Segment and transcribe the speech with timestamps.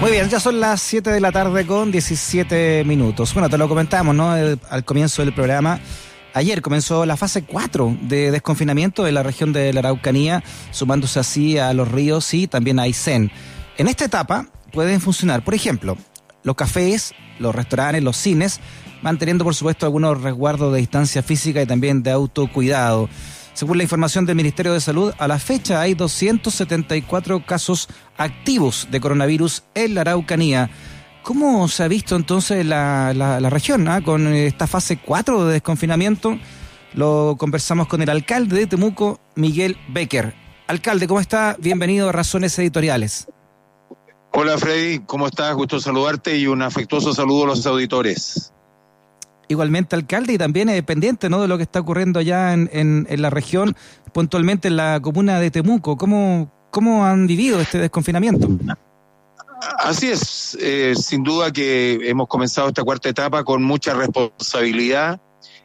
[0.00, 3.34] Muy bien, ya son las 7 de la tarde con 17 minutos.
[3.34, 4.30] Bueno, te lo comentamos, ¿no?
[4.30, 5.78] al comienzo del programa.
[6.32, 11.58] Ayer comenzó la fase 4 de desconfinamiento de la región de la Araucanía, sumándose así
[11.58, 13.30] a los ríos y también a Aysén.
[13.76, 15.98] En esta etapa pueden funcionar, por ejemplo,
[16.44, 18.60] los cafés, los restaurantes, los cines,
[19.02, 23.10] manteniendo por supuesto algunos resguardos de distancia física y también de autocuidado.
[23.52, 29.00] Según la información del Ministerio de Salud, a la fecha hay 274 casos activos de
[29.00, 30.70] coronavirus en la Araucanía.
[31.22, 36.38] ¿Cómo se ha visto entonces la, la, región ah, con esta fase 4 de desconfinamiento?
[36.94, 40.34] Lo conversamos con el alcalde de Temuco, Miguel Becker.
[40.66, 41.56] Alcalde, ¿cómo está?
[41.58, 43.28] Bienvenido a Razones Editoriales.
[44.32, 45.54] Hola Freddy, ¿cómo estás?
[45.54, 48.52] Gusto saludarte y un afectuoso saludo a los auditores
[49.50, 51.42] igualmente alcalde y también es pendiente ¿no?
[51.42, 53.76] de lo que está ocurriendo allá en, en, la región,
[54.12, 55.96] puntualmente en la comuna de Temuco.
[55.96, 58.48] ¿Cómo, cómo han vivido este desconfinamiento?
[59.78, 65.20] Así es, eh, sin duda que hemos comenzado esta cuarta etapa con mucha responsabilidad.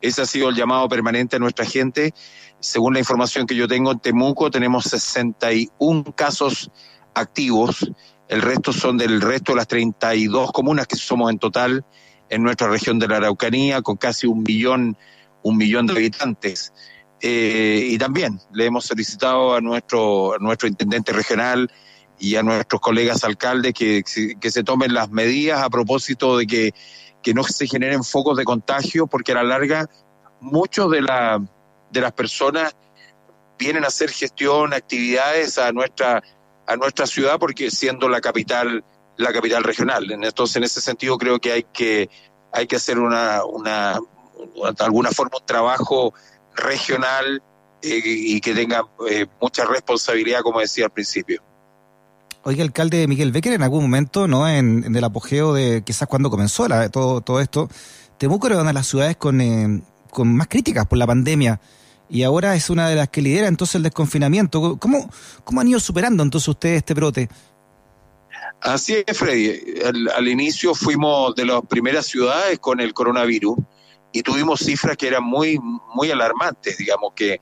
[0.00, 2.12] Ese ha sido el llamado permanente a nuestra gente.
[2.60, 6.70] Según la información que yo tengo en Temuco, tenemos 61 casos
[7.14, 7.90] activos.
[8.28, 11.84] El resto son del resto de las 32 comunas que somos en total
[12.28, 14.96] en nuestra región de la Araucanía, con casi un millón,
[15.42, 16.72] un millón de habitantes.
[17.20, 21.70] Eh, y también le hemos solicitado a nuestro, nuestro intendente regional
[22.18, 24.02] y a nuestros colegas alcaldes que,
[24.40, 26.74] que se tomen las medidas a propósito de que,
[27.22, 29.86] que no se generen focos de contagio, porque a la larga
[30.40, 31.42] muchos de, la,
[31.90, 32.74] de las personas
[33.58, 36.22] vienen a hacer gestión, actividades a nuestra,
[36.66, 38.84] a nuestra ciudad, porque siendo la capital
[39.18, 40.10] la capital regional.
[40.10, 42.08] Entonces, en ese sentido, creo que hay que,
[42.52, 43.98] hay que hacer una, una,
[44.54, 46.14] de alguna forma, un trabajo
[46.54, 47.42] regional
[47.82, 51.42] eh, y que tenga eh, mucha responsabilidad, como decía al principio.
[52.44, 54.48] Oiga, alcalde Miguel Becker, en algún momento, ¿no?
[54.48, 57.68] En, el apogeo de quizás cuando comenzó la, todo, todo esto,
[58.16, 61.60] Temuco era una de las ciudades con, eh, con más críticas por la pandemia
[62.08, 64.78] y ahora es una de las que lidera entonces el desconfinamiento.
[64.78, 65.10] ¿Cómo,
[65.44, 67.28] cómo han ido superando entonces ustedes este brote?
[68.60, 69.80] Así es, Freddy.
[70.14, 73.56] Al, inicio fuimos de las primeras ciudades con el coronavirus
[74.12, 75.58] y tuvimos cifras que eran muy,
[75.94, 77.40] muy alarmantes, digamos que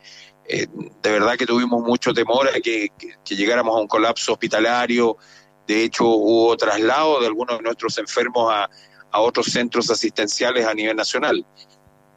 [0.48, 0.66] eh,
[1.02, 2.90] de verdad que tuvimos mucho temor a que,
[3.24, 5.16] llegáramos a un colapso hospitalario.
[5.66, 8.68] De hecho, hubo traslado de algunos de nuestros enfermos a,
[9.10, 11.46] a otros centros asistenciales a nivel nacional.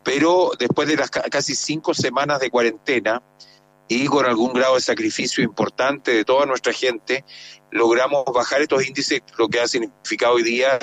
[0.04, 3.22] Pero después de las casi cinco semanas de cuarentena,
[3.90, 7.26] y con algún grado de sacrificio importante de toda nuestra gente,
[7.72, 10.80] logramos bajar estos índices, lo que ha significado hoy día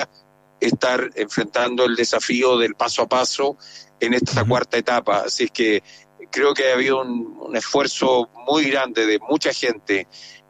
[0.59, 3.57] estar enfrentando el desafío del paso a paso
[4.01, 5.23] en esta cuarta etapa.
[5.25, 5.83] Así es que
[6.29, 10.07] creo que ha habido un, esfuerzo muy grande de mucha gente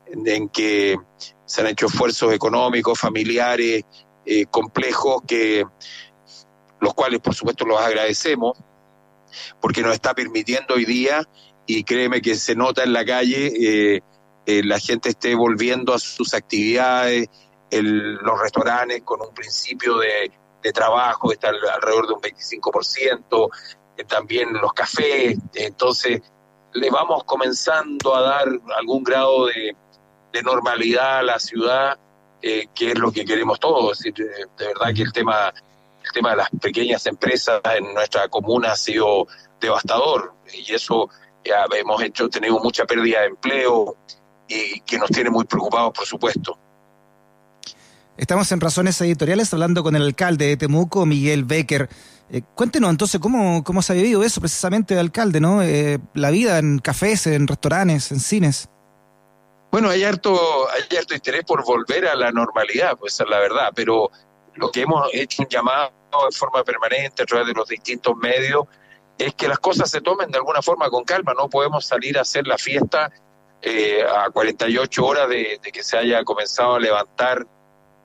[0.08, 0.98] en, que
[1.46, 3.84] se han hecho esfuerzos económicos, familiares,
[4.26, 5.64] eh, complejos, que
[6.80, 8.58] los cuales por supuesto los agradecemos,
[9.62, 11.28] porque nos está permitiendo hoy día
[11.68, 14.02] y créeme que se nota en la calle, eh,
[14.46, 17.30] eh, la gente esté volviendo a sus actividades,
[17.70, 20.32] los restaurantes con un principio de,
[20.74, 23.50] trabajo está alrededor de un 25%,
[23.96, 26.22] eh, también los cafés, entonces
[26.74, 29.76] le vamos comenzando a dar algún grado de,
[30.44, 31.98] normalidad a la ciudad,
[32.40, 33.98] que es lo que queremos todos.
[33.98, 34.14] de,
[34.60, 35.52] verdad que el tema,
[36.04, 39.26] el tema de las pequeñas empresas en nuestra comuna ha sido
[39.60, 41.10] devastador y eso
[41.48, 43.96] ya hemos hecho, tenemos mucha pérdida de empleo
[44.48, 46.58] y que nos tiene muy preocupados, por supuesto.
[48.18, 51.88] Estamos en Razones Editoriales hablando con el alcalde de Temuco, Miguel Becker.
[52.30, 55.62] Eh, cuéntenos entonces cómo, cómo se ha vivido eso precisamente, alcalde, ¿no?
[55.62, 58.70] Eh, la vida en cafés, en restaurantes, en cines.
[59.72, 63.70] Bueno, hay harto, hay harto interés por volver a la normalidad, pues es la verdad,
[63.76, 64.10] pero
[64.56, 65.92] lo que hemos hecho un llamado
[66.30, 68.66] de forma permanente a través de los distintos medios
[69.18, 71.34] es que las cosas se tomen de alguna forma con calma.
[71.34, 73.12] No podemos salir a hacer la fiesta
[73.62, 77.48] eh, a 48 horas de, que se haya comenzado a levantar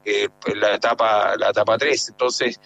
[0.05, 2.09] eh, pues, la etapa la etapa 3.
[2.09, 2.59] Entonces,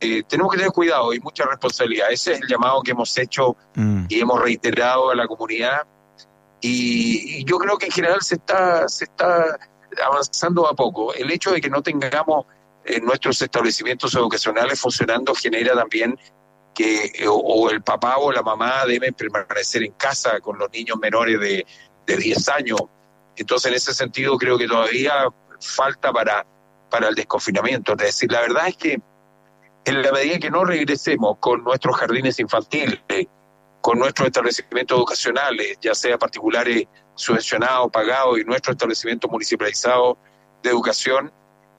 [0.00, 2.10] eh, tenemos que tener cuidado y mucha responsabilidad.
[2.10, 4.06] Ese es el llamado que hemos hecho mm.
[4.08, 5.82] y hemos reiterado a la comunidad.
[6.62, 9.58] Y, yo creo que en general se está, se está
[10.04, 11.12] avanzando a poco.
[11.12, 12.46] El hecho de que no tengamos
[13.02, 16.18] nuestros establecimientos educacionales funcionando genera también
[16.82, 21.40] eh, o, el papá o la mamá deben permanecer en casa con los niños menores
[21.40, 21.66] de,
[22.06, 22.80] de 10 años.
[23.36, 25.26] Entonces, en ese sentido, creo que todavía
[25.60, 26.46] falta para,
[26.88, 27.92] para el desconfinamiento.
[27.92, 29.00] Es decir, la verdad es que
[29.84, 33.00] en la medida que no regresemos con nuestros jardines infantiles,
[33.80, 40.18] con nuestros establecimientos educacionales, ya sea particulares subvencionados, pagados, y nuestros establecimientos municipalizados
[40.62, 41.32] de educación,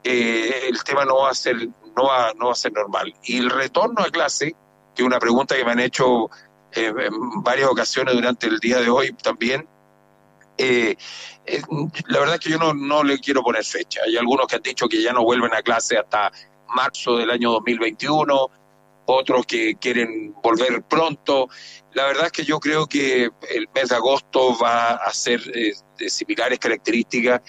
[0.04, 1.56] eh, el tema no va a ser
[1.95, 3.13] no va, no va a ser normal.
[3.24, 4.56] Y el retorno a clase,
[4.95, 6.29] que es una pregunta que me han hecho
[6.73, 9.67] eh, en varias ocasiones durante el día de hoy también,
[10.57, 10.95] eh,
[12.07, 14.01] la verdad es que yo no, no le quiero poner fecha.
[14.05, 16.31] Hay algunos que han dicho que ya no vuelven a clase hasta
[16.67, 18.49] marzo del año 2021,
[19.05, 21.49] otros que quieren volver pronto.
[21.94, 26.09] La verdad es que yo creo que el mes de agosto va a ser de
[26.09, 27.41] similares características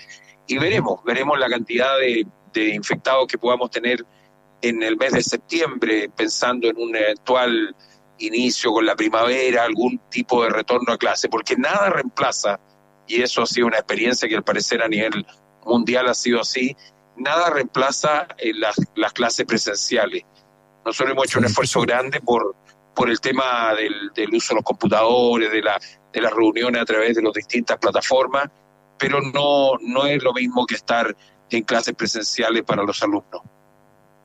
[0.47, 4.05] y veremos, veremos la cantidad de, de infectados que podamos tener
[4.63, 7.75] en el mes de septiembre, pensando en un eventual
[8.19, 12.61] inicio con la primavera, algún tipo de retorno a clase, porque nada reemplaza,
[13.07, 15.27] y eso ha sido una experiencia que al parecer a nivel
[15.65, 16.77] mundial ha sido así,
[17.17, 20.23] nada reemplaza eh, las, las clases presenciales.
[20.85, 22.55] Nosotros hemos hecho un esfuerzo grande por,
[22.95, 25.79] por el tema del, del uso de los computadores, de, la,
[26.13, 28.49] de las reuniones a través de las distintas plataformas,
[28.99, 31.17] pero no, no es lo mismo que estar
[31.51, 33.43] en clases presenciales para los alumnos.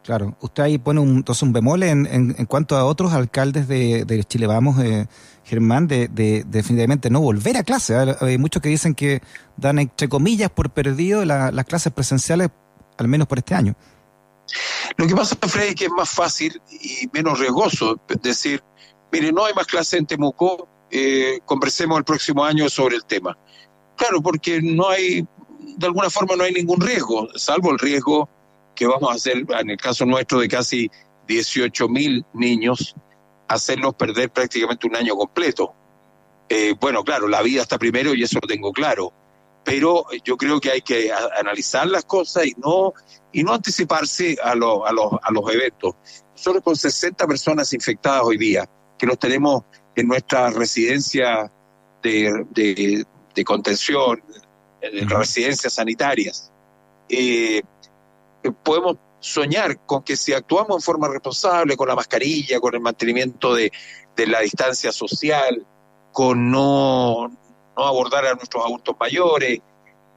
[0.08, 4.06] Claro, usted ahí pone un, entonces un bemol en, en, cuanto a otros alcaldes de,
[4.06, 5.06] de Chile Vamos, eh,
[5.44, 7.94] Germán, de, de, definitivamente no volver a clase.
[8.22, 9.22] Hay muchos que dicen que
[9.58, 12.52] dan entre comillas por perdido las clases presenciales,
[12.98, 13.76] al menos por este año.
[14.96, 18.64] Lo que pasa, Freddy, es que es más fácil y menos riesgoso decir,
[19.12, 23.38] mire, no hay más clases en Temuco, eh, conversemos el próximo año sobre el tema.
[23.98, 25.28] Claro, porque no hay,
[25.78, 28.30] de alguna forma no hay ningún riesgo, salvo el riesgo
[28.78, 30.90] que vamos a hacer, en el caso nuestro de casi
[31.28, 32.96] 18 mil niños,
[33.48, 35.74] hacerlos perder prácticamente un año completo.
[36.48, 39.12] Eh, bueno, claro, la vida está primero y eso lo tengo claro,
[39.66, 42.94] pero yo creo que hay que analizar las cosas y no,
[43.34, 45.96] y no anticiparse a, a, los, a los eventos.
[46.36, 49.64] Solo con 60 personas infectadas hoy día, que los tenemos
[49.96, 51.52] en nuestra residencia
[52.04, 54.22] de, de, contención,
[54.82, 56.52] en residencias sanitarias.
[57.10, 57.62] Eh,
[58.52, 63.54] podemos soñar con que si actuamos en forma responsable, con la mascarilla, con el mantenimiento
[63.54, 63.72] de,
[64.18, 65.66] la distancia social,
[66.12, 69.60] con no, no, abordar a nuestros adultos mayores,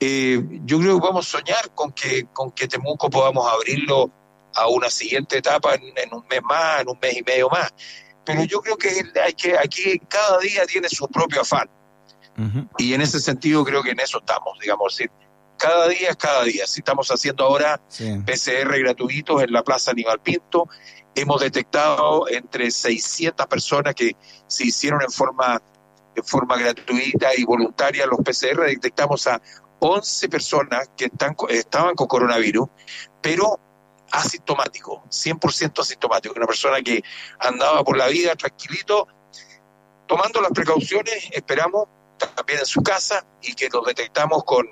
[0.01, 4.11] eh, yo creo que vamos a soñar con que, con que Temuco podamos abrirlo
[4.55, 7.73] a una siguiente etapa en, un mes más, en un mes y medio más.
[8.25, 11.69] Pero yo creo que hay que aquí cada día tiene su propio afán.
[12.79, 14.99] Y en ese sentido creo que en eso estamos, digamos,
[15.61, 16.67] cada día es cada día.
[16.67, 17.79] Si estamos haciendo ahora
[18.25, 20.67] PCR gratuitos en la Plaza Aníbal Pinto,
[21.15, 24.17] hemos detectado entre 600 personas que
[24.47, 25.61] se hicieron en forma,
[26.15, 29.41] en forma gratuita y voluntaria los PCR, detectamos a
[29.81, 32.67] 11 personas que están, estaban con coronavirus,
[33.21, 33.61] pero
[34.11, 37.03] asintomático, 100% asintomático, una persona que
[37.39, 39.07] andaba por la vida tranquilito,
[40.07, 41.87] tomando las precauciones, esperamos
[42.35, 44.67] también en su casa y que los detectamos con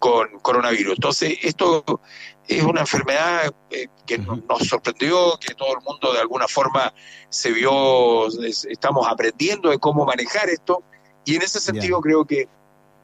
[0.00, 0.94] con coronavirus.
[0.94, 2.00] Entonces, esto
[2.48, 6.92] es una enfermedad eh, que nos sorprendió, que todo el mundo de alguna forma
[7.28, 10.82] se vio, estamos aprendiendo de cómo manejar esto,
[11.24, 12.48] y en ese sentido creo que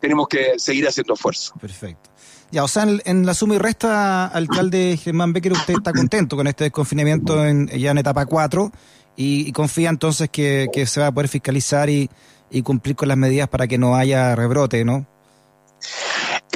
[0.01, 1.55] tenemos que seguir haciendo esfuerzo.
[1.61, 2.11] Perfecto.
[2.51, 6.47] Ya, o sea, en, la suma y resta, alcalde Germán Becker, usted está contento con
[6.47, 8.73] este desconfinamiento en, ya en etapa 4
[9.17, 12.09] y, confía entonces que, se va a poder fiscalizar y,
[12.51, 15.07] y cumplir con las medidas para que no haya rebrote, ¿no?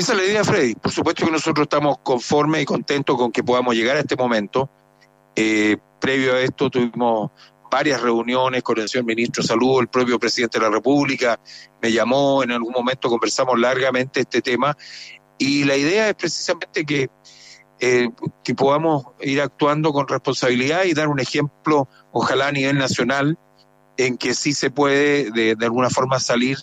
[0.01, 0.75] Esa es la idea, Freddy.
[0.77, 4.71] Por supuesto que nosotros estamos conformes y contentos con que podamos llegar a este momento.
[5.37, 7.31] Eh, previo a esto tuvimos
[7.71, 11.39] varias reuniones con el señor ministro de Salud, el propio presidente de la República
[11.83, 14.75] me llamó, en algún momento conversamos largamente este tema
[15.37, 17.11] y la idea es precisamente que,
[17.81, 18.09] eh,
[18.43, 23.39] que podamos ir actuando con responsabilidad y dar un ejemplo, ojalá a nivel nacional,
[23.99, 26.57] en que sí se puede de, de alguna forma salir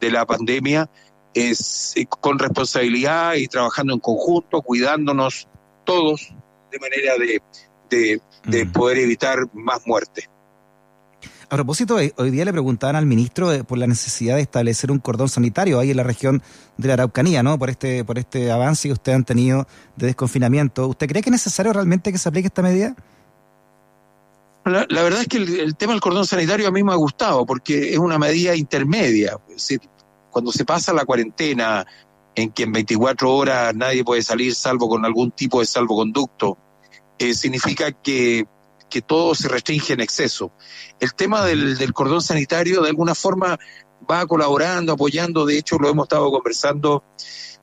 [0.00, 0.90] de la pandemia
[1.34, 5.48] es eh, con responsabilidad y trabajando en conjunto, cuidándonos
[5.84, 6.32] todos
[6.70, 8.72] de manera de, de, mm.
[8.72, 10.28] poder evitar más muerte.
[11.48, 15.28] A propósito, hoy día le preguntaban al ministro por la necesidad de establecer un cordón
[15.28, 16.42] sanitario ahí en la región
[16.76, 17.58] de la Araucanía, ¿no?
[17.58, 20.86] Por este, por este avance que ustedes han tenido de desconfinamiento.
[20.86, 22.94] ¿Usted cree que es necesario realmente que se aplique esta medida?
[24.64, 27.94] La, verdad es que el, tema del cordón sanitario a mí me ha gustado porque
[27.94, 29.36] es una medida intermedia.
[29.48, 29.80] Es decir,
[30.30, 31.86] cuando se pasa la cuarentena,
[32.34, 36.56] en que en 24 horas nadie puede salir salvo con algún tipo de salvoconducto,
[37.18, 38.46] eh, significa que,
[38.88, 40.52] que, todo se restringe en exceso.
[40.98, 43.58] El tema del, del, cordón sanitario de alguna forma
[44.10, 47.04] va colaborando, apoyando, de hecho lo hemos estado conversando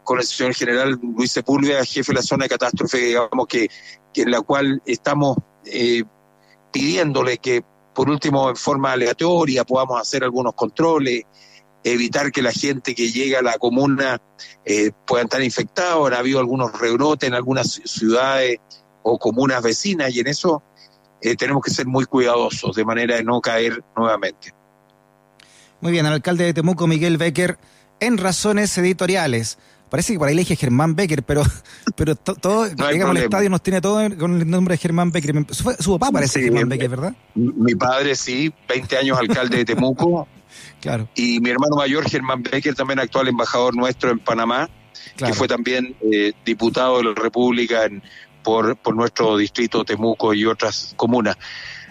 [0.03, 3.69] con el señor general Luis Sepúlveda, jefe de la zona de catástrofe, digamos que,
[4.13, 6.03] que en la cual estamos eh,
[6.71, 11.23] pidiéndole que por último en forma aleatoria podamos hacer algunos controles,
[11.83, 14.21] evitar que la gente que llega a la comuna
[14.65, 16.11] eh, pueda estar infectados.
[16.11, 18.59] Ha habido algunos rebrotes en algunas ciudades
[19.03, 20.63] o comunas vecinas y en eso
[21.21, 24.53] eh, tenemos que ser muy cuidadosos de manera de no caer nuevamente.
[25.79, 27.57] Muy bien, el alcalde de Temuco, Miguel Becker,
[27.99, 29.57] en razones editoriales.
[29.89, 31.43] Parece que por ahí le dije Germán Becker, pero,
[31.95, 35.45] pero todo, digamos, el estadio nos tiene todo con el nombre de Germán Becker.
[35.51, 37.15] Su, papá parece Germán Becker, ¿verdad?
[37.35, 40.27] Mi padre sí, 20 años alcalde de Temuco.
[40.81, 41.09] claro.
[41.15, 44.69] Y mi hermano mayor, Germán Becker, también actual embajador nuestro en Panamá,
[45.15, 47.87] que fue también eh, diputado de la República
[48.43, 51.37] por, por nuestro distrito Temuco y otras comunas.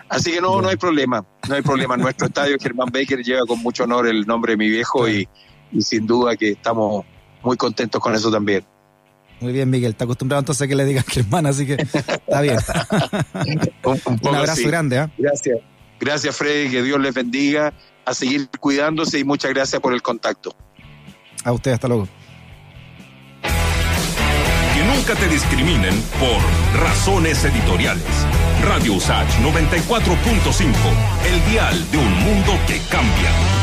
[0.09, 1.97] Así que no, no hay problema, no hay problema.
[1.97, 5.29] Nuestro estadio Germán Becker lleva con mucho honor el nombre de mi viejo y,
[5.73, 7.05] y sin duda que estamos
[7.43, 8.65] muy contentos con eso también.
[9.41, 9.91] Muy bien, Miguel.
[9.91, 12.57] Está acostumbrado entonces a que le digas que hermana, así que está bien.
[13.85, 14.97] un, abrazo grande.
[14.97, 15.09] ¿eh?
[15.19, 15.59] Gracias.
[16.01, 16.71] Gracias, Freddy.
[16.71, 17.73] Que Dios les bendiga.
[18.07, 20.57] A seguir cuidándose y muchas gracias por el contacto.
[21.45, 22.09] A usted, hasta luego.
[23.43, 28.05] Que nunca te discriminen por razones editoriales.
[28.63, 30.73] Radio USACH 94.5,
[31.27, 33.56] el dial de un mundo que cambia.